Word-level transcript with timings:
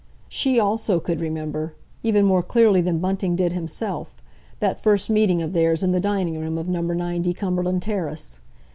She 0.29 0.59
also 0.59 0.99
could 0.99 1.21
remember, 1.21 1.75
even 2.01 2.25
more 2.25 2.41
clearly 2.41 2.81
than 2.81 2.97
Bunting 2.97 3.35
did 3.35 3.53
himself, 3.53 4.19
that 4.59 4.79
first 4.79 5.11
meeting 5.11 5.43
of 5.43 5.53
theirs 5.53 5.83
in 5.83 5.91
the 5.91 5.99
dining 5.99 6.39
room 6.39 6.57
of 6.57 6.67
No. 6.67 6.81
90 6.81 7.31
Cumberland 7.35 7.83
Terrace. 7.83 8.39